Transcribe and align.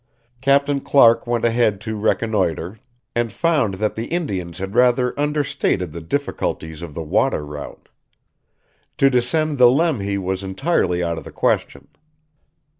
Captain 0.41 0.79
Clark 0.79 1.27
went 1.27 1.45
ahead 1.45 1.79
to 1.79 1.95
reconnoitre, 1.95 2.79
and 3.15 3.31
found 3.31 3.75
that 3.75 3.93
the 3.93 4.07
Indians 4.07 4.57
had 4.57 4.73
rather 4.73 5.13
understated 5.15 5.91
the 5.91 6.01
difficulties 6.01 6.81
of 6.81 6.95
the 6.95 7.03
water 7.03 7.45
route. 7.45 7.87
To 8.97 9.11
descend 9.11 9.59
the 9.59 9.69
Lemhi 9.69 10.17
was 10.17 10.41
entirely 10.43 11.03
out 11.03 11.19
of 11.19 11.23
the 11.23 11.31
question. 11.31 11.87